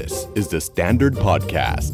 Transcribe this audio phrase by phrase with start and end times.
[0.00, 1.92] This is the Standard Podcast.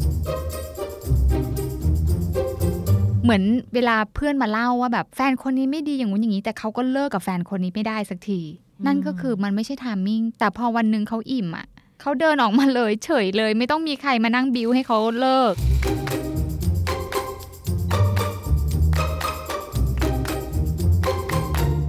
[3.23, 8.41] เหมือนเวลาเพื่อนมาเล่าว่าแบบแฟนคนนี้ไม่ดีอย่างงู้นอย่างนี้ แต่เขาก็เลิกกับแฟนคนนี้ไม่ได้สักที
[8.87, 11.67] นั่นก็คือมันไม่ใช่ทามมิ่ง แต่พอวันหนึ่งเขาอิ่มอะ
[12.01, 15.53] เขาเดินออกมาเลย เฉยเลย ไม่ต้องมีใครมานั่งบิวให้เขาเลิก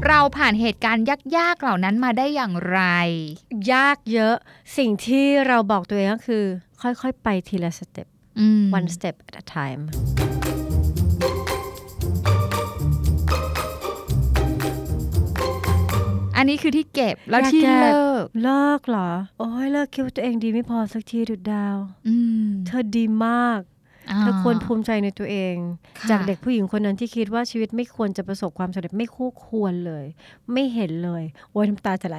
[0.08, 1.04] เราผ่านเหตุการณ์
[1.36, 2.80] ยากๆ เหล่านั้นมาได้อย่างไร
[3.72, 4.34] ยากเยอะ
[4.76, 6.44] สิ่งที่เราบอกตัวเองก็คือ
[6.82, 8.06] ค่อยๆ ไปทีละสเต็ป
[8.40, 9.82] อืม one step at a time
[16.36, 21.76] อันนี้คือที่เก็บแล้วอยากที่เก็บเลิก เลิกเหรอ โอ้ยเลิกคิดว่าตัวเองดีไม่พอสักทีดุดดาว
[22.08, 23.60] อืมเธอดีมาก
[24.10, 25.54] อ่าเธอควรภูมิใจในตัวเอง
[25.98, 30.04] ค่ะจากเด็กผู้หญิงคนนั้นที่คิดว่าชีวิตไม่ควรจะประสบความสำเร็จไม่คู่ควรเลย
[30.52, 32.18] ไม่เห็นเลยโอ้ยน้ำตาจะไหล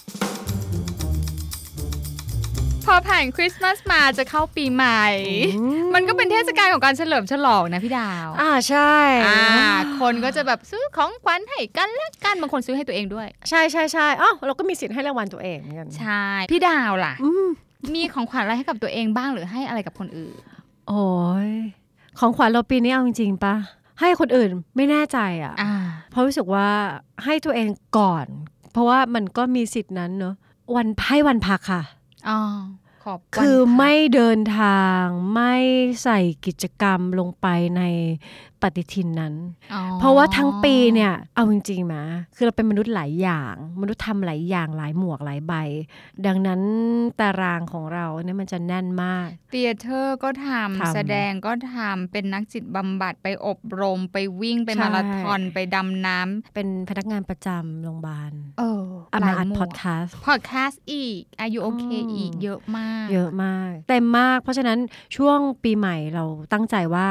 [2.93, 5.05] พอผ่านคริสต์มาสมาจะเข้าปีใหม่
[5.95, 8.95] มันก็เป็นเทศกาลของการเฉลิมฉลองนะพี่ดาว อ่าใช่
[9.27, 9.41] อ่า
[9.99, 17.47] คนก็จะแบบซื้อของขวัญให้กันและกันบางคนซื้อให้ตัวเองด้วย ใช่ใช่ใช่อ๋อเราก็มีสิทธิ์ให้รางวัลตัวเองเหมือนกันใช่พี่ดาวล่ะอืม
[17.93, 20.35] มีของขวัญอะไรให้กับตัวเองบ้างหรือให้อะไรกับคนอื่น
[20.89, 21.05] โอ้
[21.49, 21.51] ย
[22.19, 23.55] ของขวัญเราปีนี้เอาจริงๆปะ
[23.99, 25.73] ให้คนอื่นไม่แน่ใจอะอ่า
[26.11, 26.67] เพราะรู้สึกว่า
[27.25, 28.25] ให้ตัวเองก่อน
[28.71, 30.35] เพราะว่ามันก็มีสิทธินั้นเนอะ
[30.75, 31.83] วันให้วันพักค่ะ
[32.29, 32.39] อ๋อ
[33.03, 35.55] ขอบณคือค่ะไม่เดินทางไม่
[36.03, 37.81] ใส่กิจกรรมลงไปใน
[38.61, 39.33] ปฏิทินนั้น
[39.73, 42.03] อ๋อเพราะว่าทั้งปีเนี่ยเอาจริงๆมา
[42.35, 45.53] คือเราเป็นมนุษย์หลายอย่าง มนุษย์ทำหลายอย่างหลายหมวกหลายใบ
[46.25, 46.61] ดังนั้น
[47.19, 56.19] ตารางของเราเนี่ยมันจะแน่นมากเตียเตอร์ก็ทำทำแสดงก็ทำเป็นนักจิตบำบัดไปอบรม ไปวิ่งไปใช่มาราธอน ไปดำน้
[56.55, 64.79] เป็นพนักงานประจำโรงพยาบาลำเออเอามาอัดพอดแคสต์พอดแคสต์อีกอายุโอเคอืมอีกเยอะมาก เยอะมาก เต็มมาก เพราะฉะนั้น
[65.15, 66.23] ช่วงปีใหม่เรา
[66.53, 67.07] ตั้งใจว่า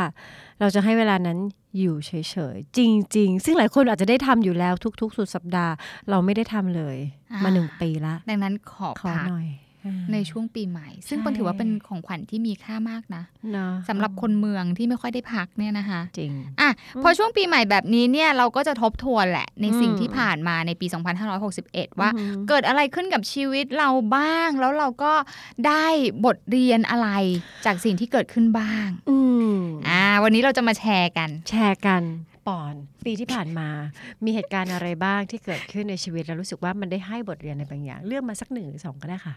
[0.61, 1.39] เราจะให้เวลานั้น
[1.79, 2.13] อยู่เฉ
[2.55, 2.81] ยๆ จ
[3.17, 5.73] ริง ๆ ซึ่งหลายคนอาจจะได้ทำอยู่แล้วทุก ๆ สุดสัปดาห์
[6.11, 6.97] เราไม่ได้ทำเลย
[7.33, 9.47] อ่ามาหนึ่งปีละ ดังนั้นขอขอพักหน่อย
[10.13, 16.71] ในช่วงปีใหม่ ซึ่งใช่ปอนถือว่าเป็นของขวัญที่มีค่ามากนะเนาะสำหรับคนเมืองที่ไม่ค่อยได้พักเนี่ยนะคะจริงอะ
[17.03, 20.87] พอช่วงปีใหม่แบบนี้เนี่ยเราก็จะทบทวนแหละ ในสิ่งอืมที่ผ่านมาในปี
[21.43, 25.13] 2561 ว่าอือหือเกิดอะไรขึ้นกับชีวิตเราบ้าง แล้วเราก็
[25.67, 25.87] ได้
[26.25, 27.09] บทเรียนอะไร
[27.67, 29.19] จากสิ่งที่เกิดขึ้นบ้างอื
[29.55, 29.57] ม
[29.89, 32.03] อ่าวันนี้เราจะมาแชร์กัน แชร์กัน
[32.51, 32.75] ปอน
[33.07, 33.69] ปีที่ผ่านมา
[34.25, 39.35] มีเหตุการณ์อะไรบ้างที่เกิดขึ้นในชีวิต แล้วรู้สึกว่ามันได้ให้บทเรียนในบางอย่าง เลือกมาสักหนึ่งหรือสองก็ได้ค่ะ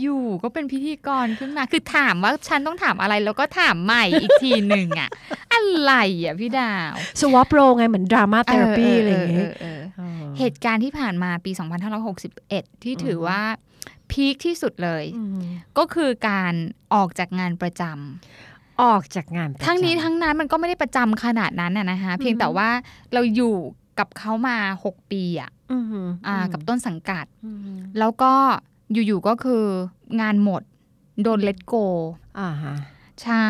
[0.00, 5.08] อยู่ๆก็เป็นพิธีกรขึ้นมา คือถามว่าฉันต้องถามอะไรแล้วก็ถามใหม่อีกทีหนึ่งอะ
[5.52, 5.92] อะไร
[6.22, 11.50] อะพี่ดาวสวอปโรไงเหมือนดราม่าเทอราปีอะไรอย่างเงี้ยเออเออเหตุการณ์ที่ผ่านมาปี
[12.16, 13.40] 2561 ที่ถือว่า
[14.10, 15.42] พีคที่สุดเลยอืม
[15.78, 16.54] ก็คือการ
[16.94, 18.51] ออกจากงานประจำ
[18.84, 22.68] ออกจากงานประจำทั้งนี้ทั้งนั้นมันก็ไม่ได้ประจำขนาดนั้นนะนะคะเพียงแต่ว่า
[23.12, 23.56] เราอยู่
[23.98, 24.56] กับเขามา
[24.86, 28.32] 6 ปีอะอือหืออ่าอืมกับต้นสังกัดอืมแล้วก็
[28.92, 29.64] อยู่ๆก็คือ
[30.20, 30.62] งานหมด
[31.22, 31.74] โดน let go
[32.40, 32.74] อ่าฮะ
[33.22, 33.48] ใช่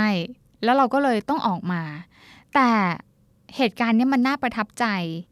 [0.65, 1.83] แล้วเราก็เลยต้องออกมา
[2.55, 2.71] แต่
[3.57, 4.87] เหตุการณ์เนี้ยมันน่าประทับใจ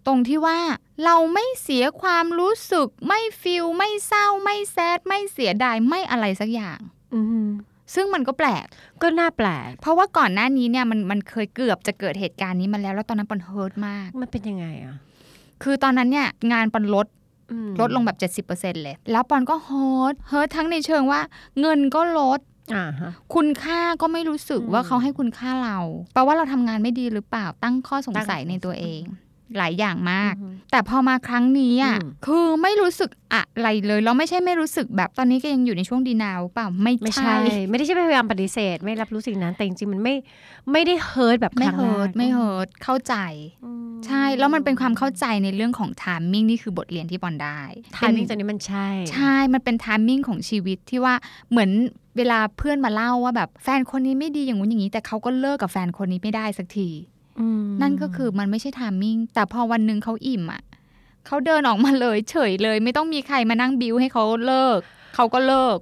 [0.07, 0.59] ตรงที่ว่า
[1.05, 6.79] เราไม่เสียความรู้สึก ไม่ feel ไม่เศร้า ไม่ sad ไม่เสียดายไม่อะไรสักอย่าง
[7.15, 7.47] อืม
[7.95, 8.67] ซึ่งมันก็แปลก
[9.03, 14.97] ก็น่าแปลก เพราะว่าก่อนหน้านี้เนี่ยมันมันเคยเกือบจะเกิดเหตุการณ์นี้มาแล้ว แล้วตอนนั้นปอน hurt มาก มันเป็นยังไงอะ
[15.63, 17.07] คือตอนนั้นเนี่ยงานปอนลด
[17.53, 21.21] อืมลดลงแบบ 70%เลย แล้วปอนก็ hurt hurt ทั้งในเชิงว่า
[21.61, 22.41] เงินก็ลด
[22.77, 25.79] อ่าฮะคุณค่าก็ไม่รู้สึกอืมว่าเขาให้คุณค่าเรา
[26.15, 29.03] แปลว่าเราทำงานไม่ดีหรือเปล่าตั้งข้อสงสัยตั้งในตัวเอง
[29.59, 40.15] หลายอย่างมากอือฮึแต่พอมาครั้งนี้อะอืมคือไม่รู้สึกอะไรเลยแล้วไม่ใช่ไม่รู้สึกแบบตอนนี้ก็ยังอยู่ในช่วง deny เปล่าไม่ไม่ใช่ใช่ ไม่ได้ใช่พยายามปฏิเสธ ไม่รับรู้สิ่งนั้นแต่จริงๆมันไม่
[40.73, 43.15] ไม่ได้ hurt แบบครั้งแรเฮิร์ก ไม่ hurt ไม่ hurt เข้าใจ
[43.65, 47.61] อืมใช่แล้วมันเป็นความเข้าใจในเรื่องของ timing นี่คือบทเรียนที่ปอนได้
[47.97, 51.15] timing ตัวนี้มันใช่ ใช่มันเป็น timing ของชีวิตที่ว่า
[51.51, 51.71] เหมือน
[52.17, 57.20] เวลาเพื่อนมาเล่าว่าแบบแฟนคนนี้ไม่ดีอย่างงู้นอย่างนี้ แต่เขาก็เลิกกับแฟนคนนี้ไม่ได้สักทีอืม
[57.83, 60.63] นั่นก็คือมันไม่ใช่ timing แต่พอวันหนึ่งเขาอิ่มอะ
[61.27, 64.79] เขาเดินออกมาเลย เฉยเลย ไม่ต้องมีใครมานั่งบิวให้เขาเลิก
[65.15, 65.77] เขาก็เลิก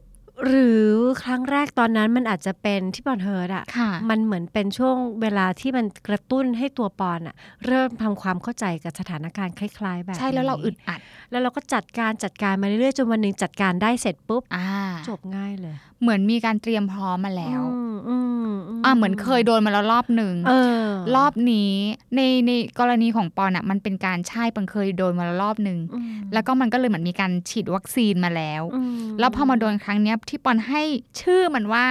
[0.46, 0.86] หรือ
[1.22, 7.34] ครั้งแรกตอนนั้นมันอาจจะเป็นที่ปอนเฮิร์ตอะค่ะมันเหมือนเป็นช่วงเวลาที่มันกระตุ้นให้ตัวปอนอะ
[7.66, 11.00] เริ่มทำความเข้าใจกับสถานการณ์คล้ายๆ แบบใช่แล้วเรานี้อึดอัด
[11.30, 14.68] แล้วเราก็จัดการจัดการมาเรื่อยๆจนวันหนึ่งจัดการได้เสร็จปุ๊บอ่า
[15.08, 18.50] จบง่ายเลยเหมือนมีการเตรียมพร้อมมาแล้ว อืมอืม
[18.84, 20.52] อ่าเหมือนเคยโดนมาแล้วรอบหนึ่ง เอ
[20.84, 21.72] อรอบนี้
[22.16, 30.82] ในในกรณีของปอนอะมันเป็นการใช่ปังเคยโดนมาแล้วรอบหนึ่งอืมแล้วก็มันก็เลยเหมือนมีการฉีดวัคซีนมาแล้ว อืมแล้วพอมาโดนครั้งเนี้ยที่ปอนให้
[31.20, 31.84] ชื่อมันว่า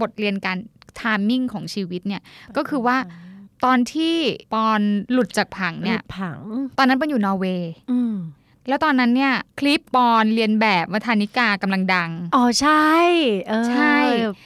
[0.00, 0.58] บทเรียนการ
[1.00, 2.22] timing ของชีวิตเนี่ย
[2.56, 2.96] ก็คือว่า
[3.64, 4.16] ตอนที่
[4.52, 4.80] ปอน
[5.12, 6.38] หลุดจากผังเนี่เนี่ยผัง
[6.78, 8.14] ตอนนั้นปอนอยู่นอร์เวย์อืม
[8.68, 12.88] แล้วตอนนั้นเนี่ยคลิปปอนเลียนแบบวทานิกากำลังดัง อ๋อใช่
[13.48, 13.96] เออใช่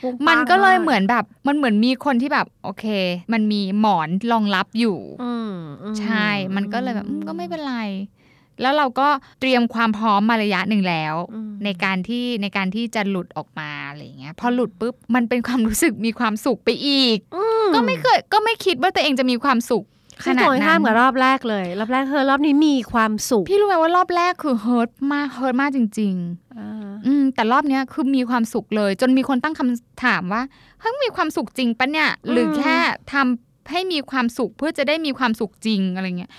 [0.03, 2.87] ปุ๊บมันก็เลยปังอ่าเหมือนแบบมันเหมือนมีคนที่แบบโอเค
[3.33, 5.53] มันมีหมอนรองรับอยู่อืม
[5.83, 7.77] อืมใช่ มันก็เลยแบบอืมก็ไม่เป็นไร
[8.61, 9.09] แล้วเราก็
[9.41, 17.19] เตรียมความพร้อมมาระยะหนึ่งแล้วอืมในการที่ในการที่จะหลุดออกมาอะไรอย่างเงี้ยพอหลุดปุ๊บมันเป็นความรู้สึกมีความสุขไปอีก
[17.75, 26.15] ก็ไม่เคยก็ไม่คิดว่าตัวเองจะมีความสุขซึ่งนั่นตรงข้านันกับรอบแรกเลย รอบแรกคือรอบนี้มีความสุข พี่รู้ไหมว่ารอบแรกคือ hurt มาก hurt มากจริง
[26.59, 30.43] อ่าๆอืมแต่รอบเนี้ยคือมีความสุขเลย จนมีคนตั้งคำถามว่า
[30.81, 32.77] เฮ้ยมีความสุขจริงปะเนี่ย หรือแค่
[33.13, 36.33] ทำให้มีความสุขเพื่อจะได้มีความสุขจริงอะไรเงี้ย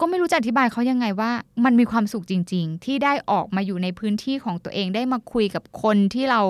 [0.00, 1.30] ก็ไม่รู้จะอธิบายเขายังไงว่า
[1.64, 6.42] มันมีความสุขจริง ๆ ที่ได้ออกมาอยู่ในพื้นที่ของตัวเองได้มาคุยกับคนที่เรา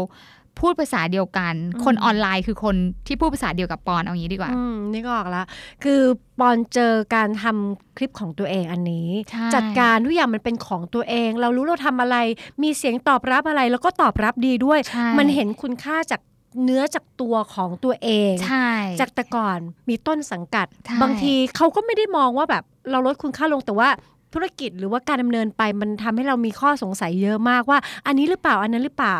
[0.60, 1.54] พูดภาษาเดียวกัน
[1.84, 5.42] คนออนไลน์คือคนที่พูดภาษาเดียวกับปอนเอางี้ดีกว่าอืมนี่ก็ออกละ
[5.84, 6.00] คือ
[6.40, 12.16] ปอนเจอการทำคลิปของตัวเองอันนี้ใช่จัดการทุกอย่างมันเป็นของตัวเอง เรารู้เราทำอะไร
[12.62, 16.20] มีเสียงตอบรับอะไร แล้วก็ตอบรับดีด้วยใช่มันเห็นคุณค่าจาก
[16.64, 19.58] เนื้อจากตัวของตัวเองใช่จากแต่ก่อน
[19.88, 23.90] มีต้นสังกัดใช่บางทีเขาก็ไม่ได้มองว่าแบบ เราลดคุณค่าลงแต่ว่า
[24.34, 29.18] ธุรกิจหรือว่าการดำเนินไปมันทำให้เรามีข้อสงสัยเยอะมากว่า อันนี้หรือเปล่าอันนั้นหรือเปล่า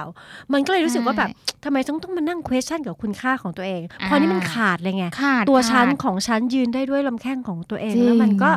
[0.53, 1.31] มันก็เลยรู้สึกว่าแบบ
[1.65, 8.51] ทำไมต้องต้องมานั่ง question กับคุณค่าของตัวเองเพราะนี่มันขาดเลยไงขาดตัวฉันขาดของฉันยืนได้ด้วยลำแข้งของตัวเองจริงแล้วมันก็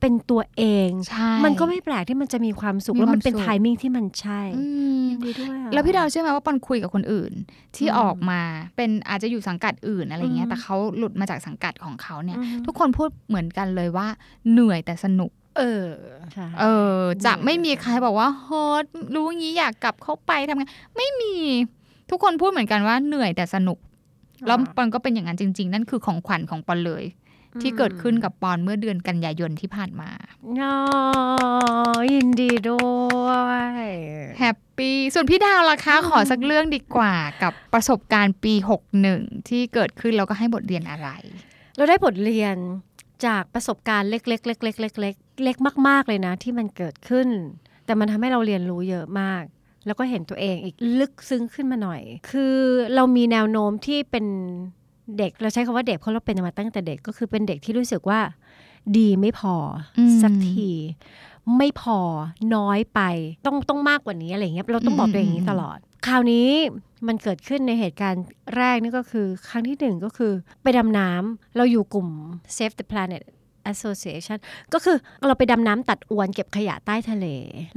[0.00, 4.64] เป็นตัวเองใช่มันก็ไม่แปลกที่มันจะมีความสุขมีแล้วมันเป็นความสุขไทมิ่งที่มันใช่อื
[5.02, 7.32] มยินดีด้วยอะแล้วพี่ดาวเชื่อไหมว่าปอนคุยกับคนอื่น
[7.76, 8.40] ที่อืมออกมา
[8.76, 14.06] เป็นอาจจะอยู่สังกัดอื่นอะไรเงี้อืยมแต่เขาหลุดมาจากสังกัดของเขาเนี่ยอืมทุกคนพูดเหมือนกันเลยว่า
[14.50, 15.86] เหนื่อยแต่สนุกเออ
[16.32, 16.64] ใช่เอ
[16.96, 18.82] อ จะไม่มีใครบอกว่าเฮ้ย
[19.14, 21.34] รู้งี้อยากกลับเข้าไปทำงานไม่มี
[22.10, 23.78] ทุกคนพูดเหมือนกันว่าเหนื่อยแต่สนุก
[24.46, 27.04] แล้วปอนก็เป็นอย่างนั้นจริง ๆ นั่นคือของขวัญของปอนเลย
[27.62, 30.10] ที่เกิดขึ้นกับปอนเมื่อเดือนกันยายนที่ผ่านมา
[30.60, 30.76] อ๋อ
[32.14, 32.78] ยินดีด้
[33.24, 33.28] ว
[33.84, 33.86] ย
[34.38, 38.54] แฮปปี้ ส่วนพี่ดาวล่ะคะ ขอสักเรื่องดีกว่ากับประสบการณ์ปี
[39.02, 41.08] 61 ที่เกิดขึ้นแล้วก็ให้บทเรียนอะไร
[41.76, 42.56] เราได้บทเรียน
[43.26, 45.56] จากประสบการณ์เล็กๆเล็กๆเล็กๆเล็กๆเล็ก
[45.88, 47.28] มากๆเลยนะ ที่มันเกิดขึ้น
[47.84, 49.44] แต่มันทำให้เราเรียนรู้เยอะมาก
[49.86, 52.56] แล้วก็เห็นตัวเองอีกลึกซึ้งขึ้นมาหน่อย คือ
[52.94, 54.26] เรามีแนวโน้มที่เป็น
[55.18, 58.20] เด็กเราใช้คำว่าเด็กเพราะเราเป็นมาตั้งแต่เด็กก็คือเป็นเด็กที่รู้สึกว่า
[58.96, 59.54] ดีไม่พอ
[59.98, 60.70] อมสักที
[61.56, 61.98] ไม่พอ
[62.54, 63.00] น้อยไป
[63.46, 66.48] ต้องต้องมากกว่านี้อะไรอย่างเงี้ยเราต้องบอกตัวเองอย่างนี้ตลอด คราวนี้
[67.06, 68.24] มันเกิดขึ้นในเหตุการณ์
[68.56, 72.08] แรกนี่ก็คือ ครั้งที่หนึ่งก็คือ ไปดำน้ำเราอยู่กลุ่ม
[72.56, 73.22] Save the Planet
[73.74, 74.38] Association
[74.72, 74.96] ก็คือ
[75.26, 77.26] เราไปดำน้ำตัดอวนเก็บขยะใต้ทะเล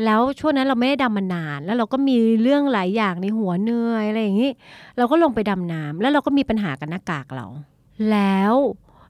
[0.06, 4.52] แล้วช่วงนั้นเราไม่ได้ดำมานาน แล้วเราก็มีเรื่องหลายอย่างในหัวเหนื่อยอะไรอย่างนี้
[4.98, 7.46] เราก็ลงไปดำน้ำแล้วเราก็มีปัญหากับหน้ากากเรา
[8.12, 8.56] แล้ว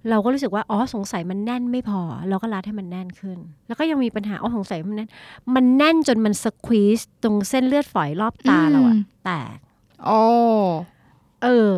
[0.10, 3.38] เราก็รู้สึกว่าอ๋อสงสัยมันแน่นไม่พอ เราก็รัดให้มันแน่นขึ้น
[3.68, 5.10] แล้วก็ยังมีปัญหาอ๋อสงสัยมันแน่น
[5.56, 9.58] มันแน่นจนมันสควีสตรงเส้นเลือดฝอยรอบตาเราอะอืมแตก
[10.06, 10.22] โอ้
[11.44, 11.78] เออ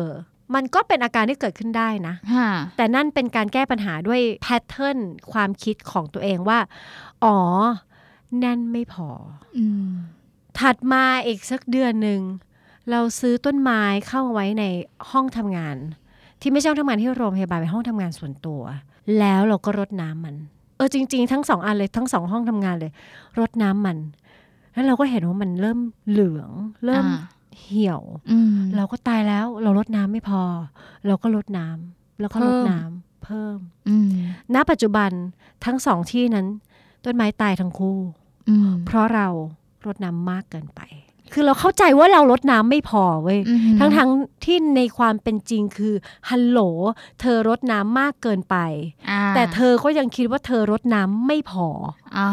[0.54, 4.98] มันก็เป็นอาการที่เกิดขึ้นได้นะฮะแต่นั่นเป็นการแก้ปัญหาด้วยแพทเทิร์น
[5.32, 6.58] ความคิดของตัวเองว่า
[7.24, 7.38] อ๋อ
[8.38, 9.08] แน่นไม่พอ
[9.58, 9.90] อืม
[10.58, 12.20] ถัดมาอีกสักเดือนหนึ่ง
[12.90, 14.64] เราซื้อต้นไม้เข้าไว้ใน
[15.10, 15.76] ห้องทำงาน
[16.40, 18.60] ที่ไม่ใช่ห้องทำงานที่โรงพยาบาลเป็นห้องทำงานส่วนตัว
[19.18, 20.36] แล้วเราก็รดน้ำมัน
[20.76, 22.92] เออจริง ๆ ทั้งสองอันเลยทั้งสองห้องทำงานเลย
[23.38, 23.98] รดน้ำมัน
[24.72, 25.78] แล้วเราก็เห็นว่ามันเริ่ม
[26.10, 26.50] เหลือง
[26.84, 27.20] เริ่มอ่า
[27.60, 30.42] เหี่ยวอืมเราก็ตายแล้วเราลดน้ำไม่พอ
[31.06, 33.58] เราก็ลดน้ำแล้วก็ลดเพิ่มน้ำเพิ่ม
[33.88, 34.10] อืม
[34.54, 35.10] ณปัจจุบัน
[35.64, 36.46] ทั้งสองที่นั้น
[37.04, 37.98] ต้นไม้ตายทั้งคู่
[38.48, 39.28] อืมเพราะเรา
[39.86, 40.80] รดน้ำมากเกินไป
[41.32, 45.94] คือเราเข้าใจว่าเราลดน้ำไม่พอเว้ยอืมทั้งทั้งๆที่ในความเป็นจริงคือ
[46.30, 46.60] ฮัลโหล
[47.20, 48.56] เธอรดน้ำมากเกินไป
[49.10, 51.68] อ่าแต่เธอก็ยังคิดว่าเธอรดน้ำไม่พอ
[52.16, 52.28] อ่า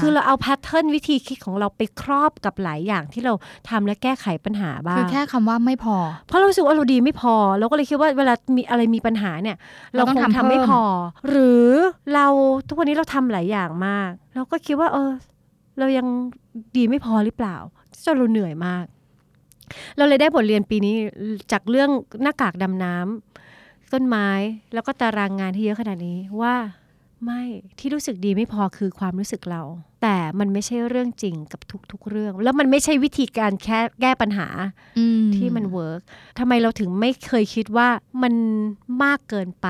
[0.00, 3.32] คือเราเอาแพทเทิร์นวิธีคิดของเราไปครอบกับหลายอย่างที่เรา
[3.68, 9.56] ทำและแก้ไขปัญหาบ้างคือแค่คำว่าไม่พอ เพราะเรารู้สึกว่าเราดีไม่พอ เราก็เลยคิดว่าเวลามีอะไรมีปัญหาเนี่ย
[9.94, 10.82] เราเราต้องคงทำทำไม่เพิ่มพอ
[11.28, 11.68] หรือ
[12.14, 12.26] เรา
[12.68, 15.10] ทุกวันนี้เราทำหลายอย่างมากเราก็คิดว่าเออ
[15.80, 16.06] เรายัง
[16.76, 17.56] ดีไม่พอหรือเปล่า
[18.04, 18.84] จนเราเหนื่อยมาก
[19.96, 20.94] เราเลยได้บทเรียนปีนี้
[21.52, 21.90] จากเรื่อง
[22.22, 24.28] หน้ากากดำน้ำต้นไม้
[24.74, 26.54] แล้วก็ตารางงานที่เยอะขนาดนี้ว่า
[27.24, 27.42] ไม่
[27.78, 29.62] ที่รู้สึกดีไม่พอคือความรู้สึกเรา
[30.02, 31.60] แต่มันไม่ใช่เรื่องจริงกับ
[31.92, 34.48] ทุก ๆ เรื่อง แล้วมันไม่ใช่วิธีการแค่แก้ปัญหา
[34.98, 36.00] อืมที่มันเวิร์ก
[36.38, 37.88] ทำไมเราถึงไม่เคยคิดว่า
[38.22, 38.34] มัน
[39.04, 39.68] มากเกินไป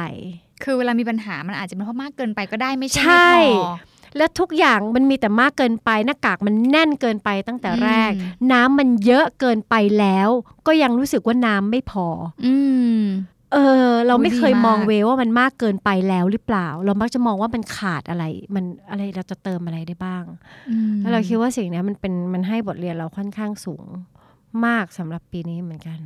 [0.62, 3.72] คือเวลามีปัญหามันอาจจะเป็นเพราะมากเกินไปก็ได้ไม่ใช่ใช่ไม่พอ
[4.16, 10.28] และทุกอย่างมันมีแต่มากเกินไปหน้ากากมันแน่นเกินไปตั้งแต่แรกอืมน้ำมันเยอะเกินไปแล้ว
[10.66, 12.06] ก็ยังรู้สึกว่าน้ำไม่พอ
[12.46, 12.54] อื
[13.00, 13.02] ม
[13.52, 18.24] เออ เราไม่โอ้ยดีเคยมองมากเวว่ามันมากเกินไปแล้วหรือเปล่า เรามักจะมองว่ามันขาดอะไร
[18.54, 20.24] มันอะไรเราจะเติมอะไรได้บ้าง
[20.70, 23.84] อืมแล้วเราคิดว่าสิ่งเนี้ยมันเป็นมันให้บทเรียนเราค่อนข้างสูง
[24.66, 25.98] มากสำหรับปีนี้เหมือนกัน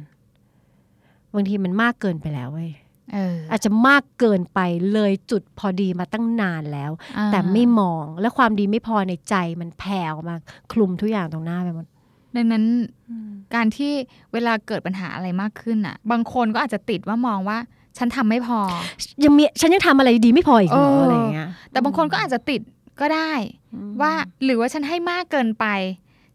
[1.35, 4.61] บางทีมันมากเกินไปแล้วเว้ยเอออาจจะมากเกินไป
[4.93, 10.37] เลยจุดพอดีมาตั้งนานแล้วอ่าแต่ไม่มองและความดีไม่พอในใจมันแผ่ออกมา
[10.73, 11.87] คลุมทุกอย่างตรงหน้าไปหมด
[12.37, 12.65] ดังนั้น
[13.55, 13.93] การที่
[14.33, 17.59] เวลาเกิดปัญหาอะไรมากขึ้นอะ บางคนก็อาจจะติดว่ามองว่า
[17.99, 18.59] ฉันทำไม่พอ
[19.25, 22.61] ยังมีฉันยังทำอะไรดีไม่พออีกเหรอเออออะไรอย่างเงี้ยแต่บางคนก็อาจจะติด
[23.01, 23.33] ก็ได้
[24.03, 24.13] ว่า
[24.45, 25.67] หรือว่าฉันให้มากเกินไป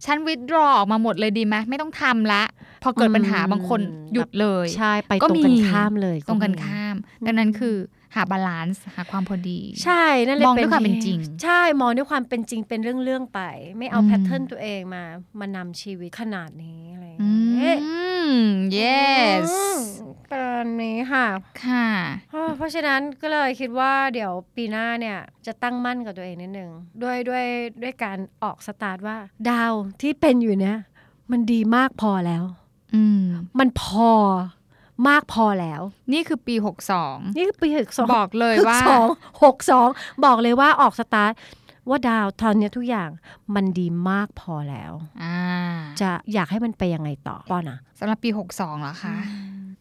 [0.05, 2.43] ฉัน withdraw ออกมาหมดเลยดีไหมไม่ต้องทำละ
[2.83, 3.79] พอเกิดปัญหาบางคน
[4.13, 7.75] หยุดเลยใช่ไปก็มี ตรงกันข้ามเลยตรงกันข้าม ดังนั้นคือ
[8.15, 13.41] หา balance หาความพอดี ใช่นั่นเลยมองด้วยความเป็นจริง ใช่มองด้วยความเป็นจริงเป็นเรื่องๆไป
[13.77, 15.03] ไม่เอาอืม pattern ตัวเองมา
[15.39, 17.25] มานำชีวิตขนาดนี้อะไรอ
[20.33, 21.27] ย่างอืเงี้ยม yes อืมตอนนี้ค่ะ
[21.65, 21.87] ค่ะ
[22.33, 26.71] อ่าเพราะฉะนั้นก็เลยคิดว่าเดี๋ยวปีหน้าเนี่ย จะตั้งมั่นกับตัวเองนิดนึง
[27.03, 27.45] ด้วยด้วย
[27.81, 29.17] ด้วยการออกสตาร์ทว่า
[29.49, 30.77] ดาวที่เป็นอยู่เนี่ย
[31.31, 32.43] มันดีมากพอแล้ว
[32.95, 33.23] อืม
[33.59, 34.11] มันพอ
[35.09, 35.81] มากพอแล้ว
[36.13, 39.07] นี่คือปีหกสองนี่คือปีหกสองบอกเลยว่าสอง
[39.43, 39.87] หกสอง
[40.25, 41.33] บอกเลยว่าออกสตาร์ท
[41.89, 43.09] ว่าดาวตอนเนี้ยทุกอย่าง
[43.55, 44.93] มันดีมากพอแล้ว
[45.23, 45.37] อ่า
[46.01, 49.15] จะอยากให้มันไปยังไงต่อป้อนอะสำหรับปี 62เหรอคะ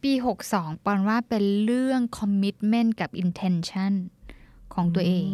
[0.02, 0.12] ปี
[0.49, 3.93] 62 ปอนว่าเป็นเรื่อง commitment กับ intention
[4.75, 5.28] ของตัวเอง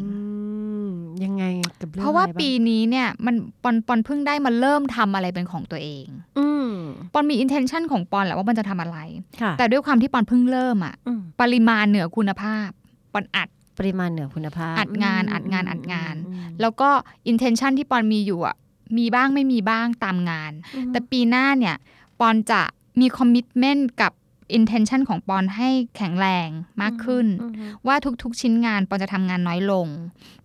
[0.87, 0.89] ม
[1.25, 1.45] ยังไง
[1.81, 6.07] กับเรื่องเพราะว่าอไบ้งปีนี้เนี่ยมันปอนปอนเพิ่งได้มาเริ่มทำอะไรเป็นของตัวเอง
[6.39, 6.71] อืม
[7.13, 8.99] ปอนมี intention ของปอนแหละว่ามันจะทำอะไร
[9.43, 12.69] ค่ะแต่ด้วยความที่ปอนเพิ่งเริ่มอะอืมปริมาณเหนือคุณภาพ
[13.13, 16.91] ปอนอัดปริมาณเหนือคุณภาพ อัดงานมอัดงานอัดงานอืมแล้วก็
[17.31, 18.57] intention ที่ปอนมีอยู่อะ
[18.99, 21.77] มีบ้างไม่มีบ้างตามงานอืมแต่ปีหน้าเนี่ย
[22.21, 22.63] ปอนจะ
[23.01, 24.13] มี commitment กับ
[24.59, 26.49] intention ของปอนให้แข็งแรง
[26.83, 27.55] มากขึ้นอืม
[27.87, 29.87] ว่าทุกๆชิ้นงานปอนจะทำงานน้อยลง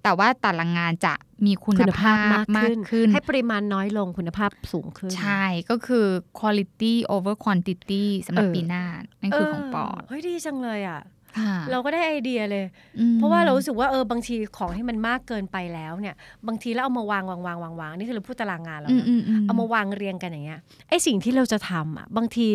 [0.04, 1.14] แต่ว่าแต่ละงานจะ
[1.46, 6.06] มีคุณคุณภาภาพพมากมากขึ้นขึ้น ให้ปริมาณน้อยลงคุณภาพสูงขึ้น ใช่ก็คือ
[6.40, 8.84] quality over quantity สำหรับเออปีหน้า
[9.22, 11.02] นั่นคือของปอนเฮ้ยดีจังเลยอะ
[11.40, 12.66] ค่ะเราก็ได้ไอเดียเลย
[13.00, 16.16] อืมเพราะว่าเรารู้สึกว่าเออบางทีของที่มันมากเกินไปแล้วเนี่ย
[16.48, 22.48] บางทีแล้วเอามาวางวางวางวางวางนี่คือเราพูดตารางงานแล้วอืมนะอืมอืมเอามาวางเรียงกันอย่างเงี้ยไอสิ่งที่เราจะทำอะบางที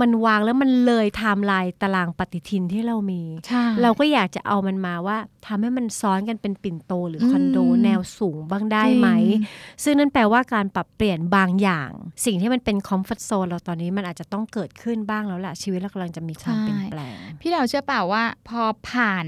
[0.00, 9.42] มันวางแล้วมันเลยไทม์ไลน์ตารางปฏิทินที่เรามีใช่เราก็อยากจะเอามันมาว่าทำให้มันซ้อนกันเป็นปิ่นโตหรือคอนโดอืมแนวสูงบ้างได้ไหมจริง
[9.82, 11.90] ซึ่งนั่นแปลว่าการปรับเปลี่ยนบางอย่าง
[12.24, 19.26] สิ่งที่มันเป็น comfort zone เราตอนนี้มันอาจจะต้องเกิดขึ้นบ้างแล้วแหละชีวิตเรากำลังจะมีความเปลี่ยนแปลง พี่เราเชื่อเปล่าว่า พอผ่าน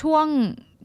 [0.00, 0.26] ช่วง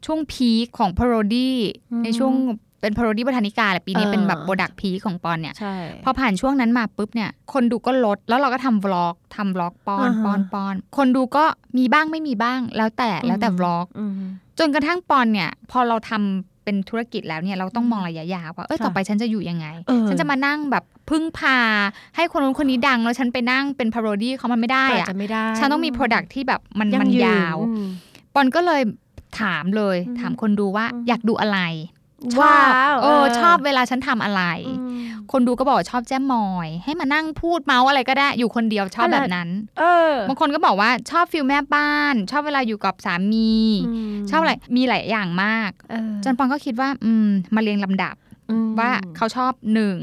[0.06, 1.56] ช่วง peak ของ parody
[1.92, 2.34] อืมในช่วง
[2.80, 11.44] เป็น parody วทานิกาแหละปีนี้เออเป็นแบบ product peak ของปอนเนี่ยใช่พอผ่านช่วงนั้นมาปุ๊บเนี่ย คนดูก็ลดแล้วเราก็ทำ vlog ทำ vlog ปอนอ่าฮะปอนปอน คนดูก็
[11.78, 14.12] มีบ้างไม่มีบ้าง แล้วแต่แล้วแต่อืม vlog อืม
[14.58, 21.58] จนกระทั่งปอนเนี่ย พอเราทำเป็นธุรกิจแล้วเนี่ยเราต้องมองระยะยาวว่าเออค่ะต่อไปฉันจะอยู่ยังไงเออฉันจะมานั่งแบบพึ่งพา
[22.16, 27.86] ให้คนนู้นคนนี้ดัง แล้วฉันไปนั่งเป็น parody เขามันไม่ได้อะ อาจจะไม่ได้ฉันต้องมี Product ที่แบบมันมันยืนยาวอืม
[28.34, 28.82] ปอนก็เลย
[29.40, 31.58] ถามเลยอืมถามคนดูว่าอืมอยากดูอะไร
[31.95, 31.95] ช
[32.40, 43.54] ว้าอบวเออชอบเวลาฉันทำอะไรอืมคนดูก็บอกว่าชอบแจ้มมอย ให้มานั่งพูดเมาส์อะไรก็ได้อยู่คนเดียวชอบอะไรแบบนั้น เออบางคนก็บอกว่าชอบฟิลแม่บ้าน ชอบเวลาอยู่กับสามี
[44.24, 48.14] มชอบอะไรมีหลายอย่างมากเออจนปอนก็คิดว่า อืมมาเรียงลำดับ
[48.50, 49.96] อืมว่าเขาชอบหนึ่ง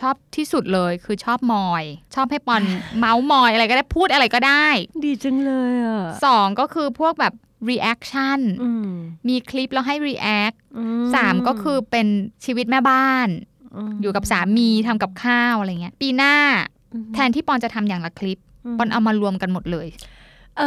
[0.00, 1.84] ชอบที่สุดเลยคือชอบมอย
[2.14, 2.62] ชอบให้ปอน
[2.98, 4.66] เมาส์มอยอะไรก็ได้พูดอะไรก็ได้
[5.04, 7.34] ดีจังเลยอะสองก็คือพวกแบบ
[7.68, 8.90] reaction อืม
[9.28, 10.82] มีคลิปแล้วให้ react อื
[11.14, 12.06] สามก็คือเป็น
[12.44, 13.28] ชีวิตแม่บ้าน
[13.88, 16.34] มอยู่กับสามีทำกับข้าวอะไรเงี้ย ปีหน้า
[16.94, 18.38] อืมแทนที่ปอนจะทำอย่างละคลิป
[18.78, 19.88] ปอนเอามารวมกันหมดเลย
[20.58, 20.62] เอ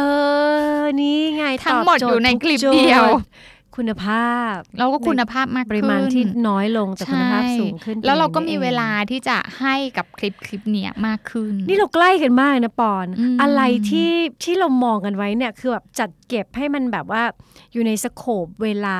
[0.80, 3.04] อ นี่ไงทั้งหมดตบโจทอยู่ในทุกคลิปโจทเดียว
[3.76, 14.12] คุณภาพแล้วก็คุณภาพมากปริมาณขึ้นที่น้อยลงแต่คุณภาพใช่สูงขึ้น แล้วเราก็ป็นมีอย่งนี้เวลาองที่จะให้กับคลิปคลิปเนี้ยมากขึ้น นี่เราใกล้กันมากนะปอนอืมอะไรที่
[14.42, 17.22] ที่เรามองกันไว้เนี่ยคือแบบจัดเก็บให้มันแบบว่า
[17.72, 18.98] อยู่ใน scope เวลา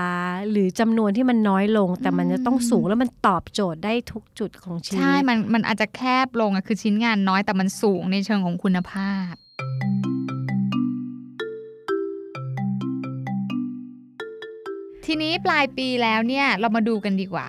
[0.51, 9.35] หรือจำนวนที่มันน้อยลง แต่มันจะต้องสูงแล้วมันตอบโจทย์ได้ทุกจุดของชีวิตใช่มันมันอาจจะแคบลงอะคือชิ้นงานน้อยแต่มันสูงในเชิงของคุณภาพ
[15.07, 17.47] ทีนี้ปลายปีแล้วเนี่ยเรามาดูกันดีกว่า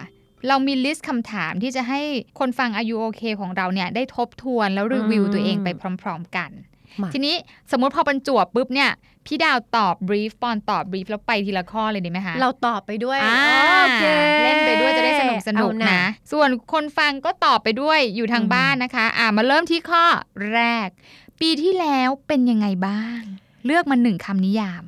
[0.47, 2.01] เรามี list คำถามที่จะให้
[2.39, 5.69] คนฟัง Are You OK ของเราเนี่ยได้ทบทวนแล้วรีวิวอืมตัวเองไป
[6.01, 6.50] พร้อม ๆ กัน
[7.01, 7.35] มาทีนี้
[7.71, 8.91] สมมุติพอบรรจวบปุ๊บเนี่ย
[9.25, 13.39] พี่ดาวตอบบรีฟปอนตอบบรีฟแล้วไปทีละข้อเลยดีไหมคะ เราตอบไปด้วยอ่า
[13.83, 14.05] โอค
[14.43, 20.05] เล่นไปด้วยจะได้สนุกสนุกเอานะ ส่วนคนฟังก็ตอบไปด้วยอยู่ทางอืมบ้านนะคะ อ่ามาเริ่มที่ข้อ
[20.53, 20.89] แรก
[21.41, 23.21] ปีที่แล้วเป็นยังไงบ้าง
[23.65, 24.83] เลือกมาหนึ่งคำนิยาม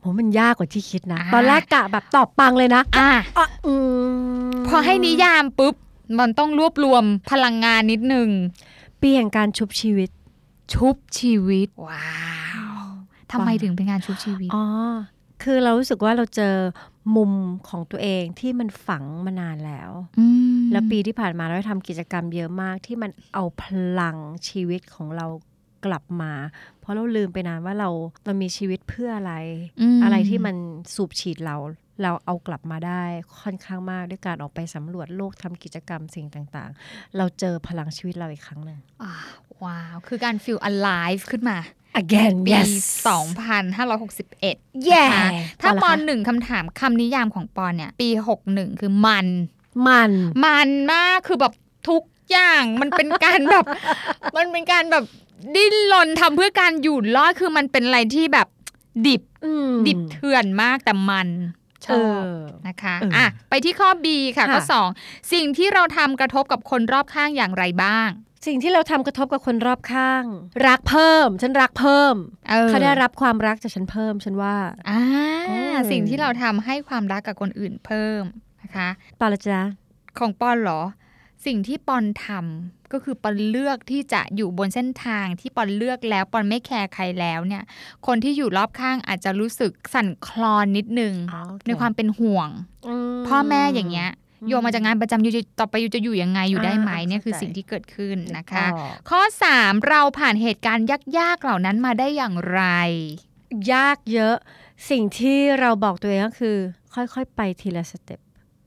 [0.00, 3.74] โหมันยากกว่าที่คิดนะอ่าตอนแรกกะแบบตอบปังเลยนะอะอะอื
[4.50, 5.74] มพอให้นิยามปุ๊บ
[6.18, 8.28] มันต้องรวบรวมพลังงานนิดนึง
[9.00, 10.10] ปีแห่งการชุบชีวิต
[10.74, 12.10] ชุบชีวิต ว้า
[12.80, 12.84] ว
[13.32, 14.64] ทำไมถึงเป็นงานชุบชีวิตอ๋อ
[15.42, 16.54] คือเรารู้สึกว่าเราเจอ
[17.16, 17.32] มุม
[17.68, 19.90] ของตัวเองที่มันฝังมานานแล้ว
[20.58, 23.64] มแล้วปีที่ผ่านมาเราได้ทำกิจกรรมเยอะมากที่มันเอาพ
[24.00, 24.16] ลัง
[24.48, 25.26] ชีวิตของเรา
[25.84, 26.32] กลับมา
[26.80, 27.90] เพราะเราลืมไปนานว่าเรา
[28.24, 29.34] เรามีชีวิตเพื่ออะไร
[29.98, 30.56] มอะไรที่มัน
[30.94, 31.56] สูบฉีดเรา
[32.02, 33.02] เราเอากลับมาได้
[33.40, 39.12] ค่อนข้างมากด้วยการออกไปสำรวจโลกทำกิจกรรมสิ่งต่างๆ เราเจอพลังชีวิตเราอีกครั้งหนึ่งอ่า
[39.62, 41.58] ว้าว คือการ feel alive ขึ้นมา
[42.02, 42.70] again ปี yes
[43.58, 45.30] 2561 yeah นะคะ
[45.60, 48.08] ถ้าเอละปอนคะหนึ่งคำถามคำนิยามของปอนเนี่ย ปี
[48.44, 49.26] 61 คือมัน
[49.88, 50.10] มัน
[50.44, 51.52] มันมากคือแบบ
[51.88, 53.64] ทุกอย่างมันเป็นการแบบ
[54.36, 55.04] มันเป็นการแบบ
[55.54, 58.48] ดิ้นรนทำเพื่อการอยู่รอดคือมันเป็นอะไรที่แบบ
[59.06, 61.28] ดิบอืมดิบเถื่อนมากแต่มัน
[61.86, 62.28] ชเออบอ
[62.68, 64.62] นะคะเอออ่อะไปที่ข้อ B ค่ะค่ะข้อ
[64.96, 68.08] 2สิ่งที่เราทำกระทบกับคนรอบข้างอย่างไรบ้าง
[68.46, 70.24] สิ่งที่เราทำกระทบกับคนรอบข้าง
[70.66, 72.14] รักเพิ่ม ฉันรักเพิ่ม
[72.50, 74.56] เออเขาได้รับความรักจากฉันเพิ่มฉันว่า
[74.90, 75.00] อ่า
[75.48, 78.22] เออสิ่งที่เราทำให้ความรักกับคนอื่นเพิ่ม
[78.62, 78.88] นะคะ
[79.20, 79.62] ปาละจ๊ะ
[80.18, 80.80] ของปอนเหรอ
[81.46, 87.62] สิ่งที่ปอนทำ ก็คือปอนเลือกที่จะอยู่บนเส้นทางที่ปอนเลือกแล้วปอนไม่แคร์ใครแล้วเนี่ย
[88.06, 92.48] คนที่อยู่รอบข้างอาจจะรู้สึกสั่นคลอนนิดนึงอ๋อโอเคในความเป็นห่วง
[92.88, 94.10] อืมพ่อแม่อย่างเงี้ย
[94.48, 99.20] โยมมาจากงานประจำอยู่จะต่อไปอยู่จะอยู่ยังไงอยู่ได้ไหมอ่าเนี่ยคือเข้าใจสิ่งที่เกิดขึ้นนะคะอ๋อข้อ
[99.54, 100.86] 3 เราผ่านเหตุการณ์
[101.18, 102.62] ยากๆเหล่านั้นมาได้อย่างไร
[103.72, 104.36] ยากเยอะ
[104.90, 106.56] สิ่งที่เราบอกตัวเองก็คือ
[106.94, 108.20] ค่อยๆ ไปทีละ step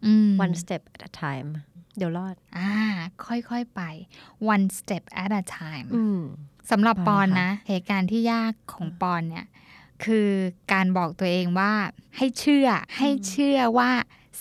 [0.06, 1.50] อืม one step at a time
[1.97, 2.73] เดี๋ยวรอด อ่า
[3.25, 3.82] ค่อยๆไป
[4.54, 6.21] one step at a time อืม
[6.71, 9.45] สำหรับปอนอ่าค่ะนะ เหตุการณ์ที่ยากของปอนเนี่ย
[10.04, 10.30] คือ
[10.73, 11.73] การบอกตัวเองว่า
[12.17, 13.91] ให้เชื่อให้เชื่อว่า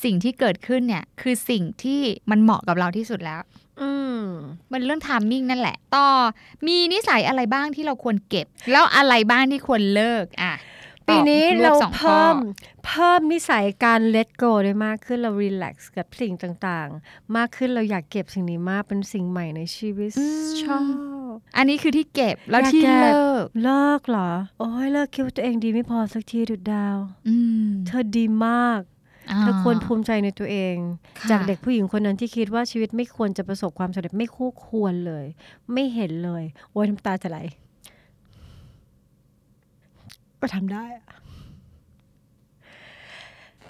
[0.04, 3.40] สิ่งที่เกิดขึ้นเนี่ย คือสิ่งที่มันเหมาะกับเราที่สุดแล้ว
[3.80, 4.22] อืม
[4.72, 6.08] มันเรื่อง timing นั่นแหละ ต่อ
[6.66, 10.54] มีนิสัยอะไรบ้างที่เราควรเก็บ แล้วอะไรบ้างที่ควรเลิกอะ
[11.08, 12.36] ปีนี้ตอบวบเราสองข้อเพิ่ม
[12.86, 20.82] เพิ่มนิสัยการ let go ได้มากขึ้นเรา relax กับสิ่งต่างๆ มากขึ้นเราอยากเก็บสิ่งนี้มากเป็นสิ่งใหม่ในชีวิตอืมชอบ
[21.56, 26.96] อันนี้คือที่เก็บแล้วอยากที่เก็บเลิกเลิกเหรอ โอ้ยเลิกคิดว่าตัวเองดีไม่พอสักทีดุดดาว
[27.28, 28.80] อืมเธอดีมาก
[29.30, 30.76] อ่าเธอควรภูมิใจในตัวเอง
[31.18, 35.26] ค่ะจากเด็กผู้หญิงคนนั้นที่คิดว่าชีวิตไม่ควรจะประสบความสำเร็จไม่คู่ควรเลย
[35.72, 37.38] ไม่เห็นเลยโอ้ยน้ำตาจะไหล
[40.40, 41.04] ก็ทำได้อะ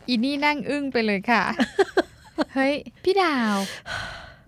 [0.08, 1.42] อีนี่นั่งอึ้งไปเลยค่ะ
[2.54, 3.56] เฮ้ย พี่ดาว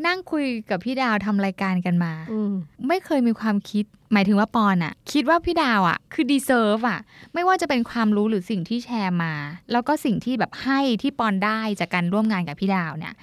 [0.07, 2.55] นั่งคุยกับพี่ดาวทำรายการกันมาอืม
[2.89, 7.01] ไม่เคยมีความคิด หมายถึงว่าปอนอะคิดว่าพี่ดาวอะคือ deserve อะ
[7.35, 9.33] ไม่ว่าจะเป็นความรู้หรือสิ่งที่แชร์มา
[9.73, 13.15] แล้วก็สิ่งที่แบบให้ที่ปอนได้จากการร่วมงานกับพี่ดาวเนี่ย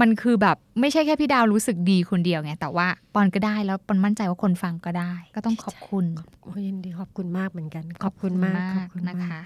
[0.00, 6.04] มันคือแบบไม่ใช่แค่พี่ดาวรู้สึกดีคนเดียวไงแต่ว่าปอนก็ได้แล้วปอนมั่นใจว่าคนฟังก็ได้ ก็ต้องขอบคุณ
[6.42, 9.40] โอ้ยยินดีขอบคุณมากเหมือนกัน ขอบคุณมากขอบคุณนะมากคะ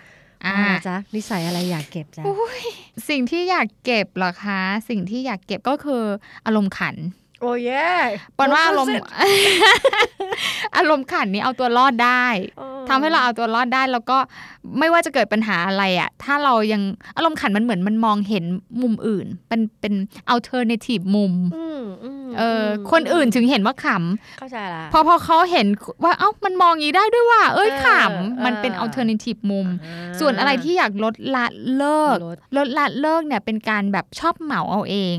[0.47, 2.23] อ่าอ่าจ๊ะนิสัยอะไรอยากเก็บจ้ะ
[3.09, 6.03] สิ่งที่อยากเก็บเหรอคะ สิ่งที่อยากเก็บก็คือ
[6.47, 6.97] อารมณ์ขัน
[7.41, 7.61] โอ้ย
[8.39, 8.95] ปอนว่าอารมณ์
[10.77, 12.27] อารมณ์ขันนี้เอาตัวรอดได้
[12.89, 14.19] ทำให้เราเอาตัวรอดได้แล้วก็
[14.79, 16.83] ไม่ว่าจะเกิดปัญหาอะไรอะถ้าเรายัง
[17.17, 18.45] อารมณ์ขันมันเหมือนมันมองเห็น
[18.83, 19.95] มุมอื่น เป็นเป็น
[20.35, 21.83] alternative มุมอืม
[22.25, 23.87] มเอออมคนอื่นถึงเห็นว่าข
[24.39, 25.67] เข้าใจละำพอพอเขาเห็น
[26.05, 35.17] ว่าเอ้ามันมองอย่างนี้ได้ด้วยว่ะเอ้ยเออขำมันเป็นเออ alternative มุมอ่าส่วนอะไรที่อยากลดละเลิกลดลดละเลิกเนี่ยเป็นการแบบชอบเหมาเอาเอง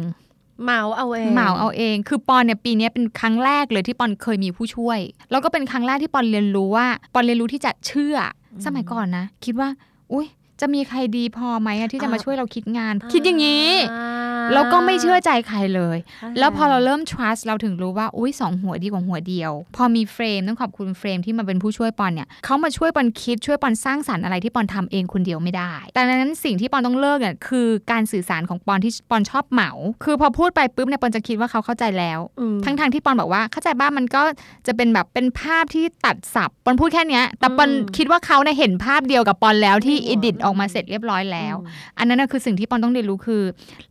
[0.64, 5.00] เหมาเอาเองเหมาเอาเอง คือปอนเนี่ยปีเนี้ยเป็นครั้งแรกเลยที่ปอนเคยมีผู้ช่วย
[5.32, 8.26] แล้วก็เป็นครั้งแรกที่ปอนเรียนรู้ว่า ปอนเรียนรู้ที่จะเชื่ออ
[8.66, 9.70] สมัยก่อนนะ คิดว่า
[10.14, 10.28] อุ้ย
[10.64, 14.12] จะมีใครดีพอไหมอะที่จะมาช่วยเราคิดงาน คิดอย่างนี้อ่า
[14.54, 29.72] แล้วก็ไม่เชื่อใจใครเลยอ่าแล้วพอเราเริ่ม trust เราถึงรู้ว่าอุ้ยสองหัวดีกว่าหัวเดียว พอมีเฟรมต้องขอบคุณเฟรมที่มาเป็นผู้ช่วยปอนเนี่ยเขามาช่วยปอนคิดช่วยปอนสร้างสรรค์อะไรที่ปอนทำเองคนเดียวไม่ได้ แต่ดังนั้นสิ่งที่ปอนต้องเลิกเนี่ยคือการสื่อสารของปอนที่ปอนชอบเหมา
[30.04, 34.24] คือพอพูดไปปุ๊บเนี่ยปอนจะคิดว่าเขาเข้าใจแล้วอืมทั้งทางๆที่ปอนบอกว่าเข้าใจบ้างมันก็
[34.68, 43.44] จะเป็นแบบเป็นภาพที่ตัดสับปอนพูดแค่เนี้ยแต่ปอนอืมคิดว่าเขาเนี่ยเห็นภาพเดียวกับปอนแล้วที่อืมอิดิตออกมาเสร็จเรียบร้อยแล้วอืมอันนั้นนะคือสิ่งที่ปอนต้องเรียนรู้คือ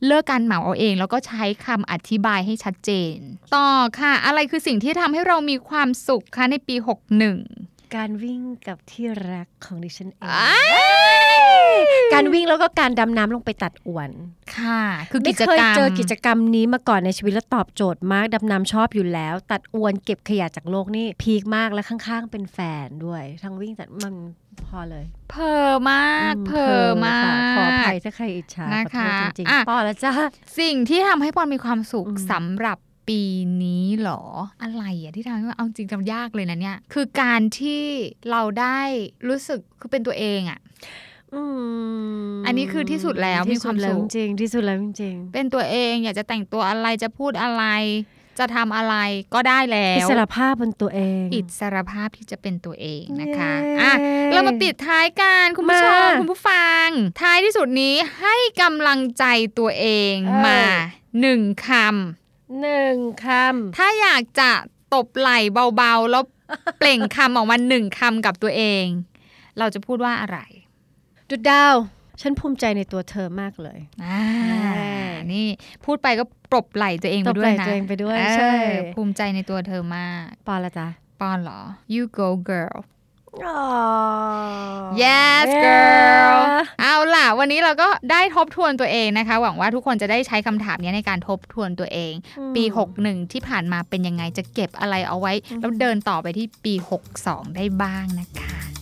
[0.07, 3.17] เลิกการเหมาเอาเอง แล้วก็ใช้คำอธิบายให้ชัดเจน
[3.57, 6.77] ต่อค่ะ อะไรคือสิ่งที่ทำให้เรามีความสุขคะในปี
[7.37, 10.55] 61 การวิ่งกับที่รักของดิฉันเองอ้า
[11.39, 11.52] ย
[12.15, 14.11] การวิ่งแล้วก็การดำน้ำลงไปตัดอวน
[14.57, 24.15] ค่ะ คือไม่กิจเคยกรรมเจอกิจกรรมนี้มาก่อนในชีวิตแล้วตอบโจทย์มากดำน้ำชอบอยู่แล้ว ตัดอวนเก็บขยะจากโลกนี่พีคมากและข้างๆ เป็นแฟนด้วย ทั้งวิ่งแต่มัน
[24.67, 30.13] พอเลย เพอมากอืเพอมาค่ะขออภักยถ้าใครอิจฉานะคะขอโทษจริงอะๆพอแล้วจ้า
[30.59, 33.23] สิ่งที่ทำให้ปอนมีความสุขอืมสำหรับปี
[33.65, 34.23] นี้เหรอ
[34.63, 37.83] อะไรอะที่ทำให้ว่าเอาจริงจำยากเลยนะเนี่ย คือการที่
[38.31, 38.81] เราได้
[39.29, 40.59] รู้สึกคือเป็นตัวเองอะ
[41.35, 41.43] อื
[42.29, 47.65] มอันนี้คือที่สุดแล้วมีความสุขที่ดแล้จริงๆที่สุดแล้วจริงเป็นตัวเองอยากจะแต่งตัวอะไรจะพูดอะไร
[48.39, 48.97] จะทำอะไร
[49.35, 53.93] ก็ได้แล้ๆอิวสรภาพบนตัวเองอิสรภาพที่จะเป็นตัวเองนะคะเย้อะ
[54.33, 56.89] เรามาปิดท้ายกันคุณผู้ชมมาคุณผู้ฟัง
[57.23, 59.25] ท้ายที่สุดนี้ให้กำลังใจ
[59.59, 60.61] ตัวเองเออมา
[61.21, 61.69] หนึ่งค
[62.63, 64.51] หนึ่งคำถ้าอยากจะ
[64.95, 65.39] ตบไหล่
[65.77, 66.25] เบาๆแล้ว
[66.79, 68.85] เปล่งคำออกมาหนึ่งคำกับตัวเอง
[69.59, 71.75] เราจะพูดว่าอะไรำดุดดาว
[72.21, 74.23] ฉันภูมิใจในตัวเธอมากเลยอ่า
[74.77, 75.47] เออนี่
[75.85, 78.53] พูดไปก็ปรบไหล่ตัวเองไปตบด้วไหยล่นะตัวเองไปด้วยเออใช่
[78.95, 80.89] ภูมิใจในตัวเธอมากปอนละจ้ะ
[81.21, 81.61] ปอนเหรอ
[81.95, 82.77] you go girl
[83.47, 83.61] อ๋อ
[85.03, 86.39] yes girl
[86.81, 92.65] เอาล่ะ วันนี้เราก็ได้ทบทวนตัวเองนะคะ หวังว่าทุกคนจะได้ใช้คำถามนี้ในการทบทวนตัวเองอืมปี
[92.99, 96.75] 61 ที่ผ่านมาเป็นยังไงจะเก็บอะไรเอาไว้ แล้วเดินต่อไปที่ปี
[97.15, 98.82] 62 ได้บ้างนะคะ